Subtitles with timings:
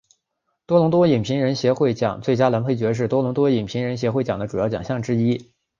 [0.65, 5.51] 多伦多影评人协会奖最佳男配角是多伦多影评人协会奖的主要奖项之一。